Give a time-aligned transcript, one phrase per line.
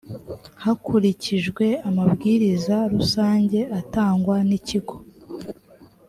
[0.63, 4.95] hakurikijwe amabwiriza rusange atangwa n ikigo